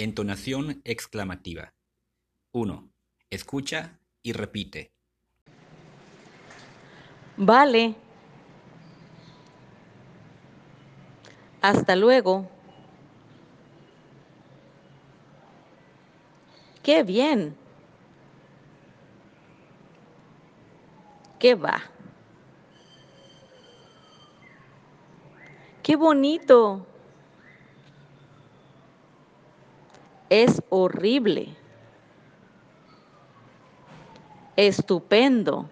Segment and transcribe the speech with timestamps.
[0.00, 1.74] Entonación exclamativa.
[2.52, 2.88] 1.
[3.30, 4.92] Escucha y repite.
[7.36, 7.96] Vale.
[11.60, 12.48] Hasta luego.
[16.84, 17.56] ¡Qué bien!
[21.40, 21.82] ¿Qué va?
[25.82, 26.86] ¡Qué bonito!
[30.30, 31.48] Es horrible.
[34.56, 35.68] Estupendo.